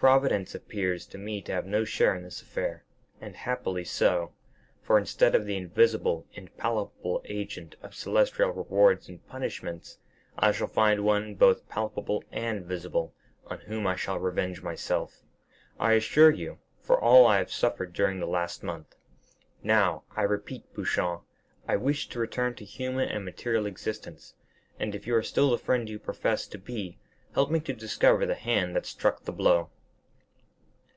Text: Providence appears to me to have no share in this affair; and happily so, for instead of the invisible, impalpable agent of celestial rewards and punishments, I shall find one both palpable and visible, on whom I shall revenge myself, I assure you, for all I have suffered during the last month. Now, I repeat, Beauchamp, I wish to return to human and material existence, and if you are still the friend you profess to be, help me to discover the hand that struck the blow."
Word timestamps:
Providence 0.00 0.54
appears 0.54 1.04
to 1.08 1.18
me 1.18 1.42
to 1.42 1.52
have 1.52 1.66
no 1.66 1.84
share 1.84 2.14
in 2.14 2.22
this 2.22 2.40
affair; 2.40 2.86
and 3.20 3.36
happily 3.36 3.84
so, 3.84 4.32
for 4.80 4.96
instead 4.98 5.34
of 5.34 5.44
the 5.44 5.58
invisible, 5.58 6.26
impalpable 6.32 7.20
agent 7.26 7.76
of 7.82 7.94
celestial 7.94 8.48
rewards 8.48 9.10
and 9.10 9.26
punishments, 9.28 9.98
I 10.38 10.52
shall 10.52 10.68
find 10.68 11.04
one 11.04 11.34
both 11.34 11.68
palpable 11.68 12.24
and 12.32 12.64
visible, 12.64 13.12
on 13.48 13.58
whom 13.58 13.86
I 13.86 13.94
shall 13.94 14.18
revenge 14.18 14.62
myself, 14.62 15.20
I 15.78 15.92
assure 15.92 16.30
you, 16.30 16.60
for 16.80 16.98
all 16.98 17.26
I 17.26 17.36
have 17.36 17.52
suffered 17.52 17.92
during 17.92 18.20
the 18.20 18.26
last 18.26 18.62
month. 18.62 18.96
Now, 19.62 20.04
I 20.16 20.22
repeat, 20.22 20.64
Beauchamp, 20.72 21.24
I 21.68 21.76
wish 21.76 22.08
to 22.08 22.18
return 22.18 22.54
to 22.54 22.64
human 22.64 23.10
and 23.10 23.22
material 23.22 23.66
existence, 23.66 24.32
and 24.78 24.94
if 24.94 25.06
you 25.06 25.14
are 25.16 25.22
still 25.22 25.50
the 25.50 25.58
friend 25.58 25.86
you 25.90 25.98
profess 25.98 26.46
to 26.46 26.58
be, 26.58 26.98
help 27.34 27.50
me 27.50 27.60
to 27.60 27.74
discover 27.74 28.24
the 28.24 28.34
hand 28.34 28.74
that 28.74 28.86
struck 28.86 29.24
the 29.24 29.32
blow." 29.32 29.68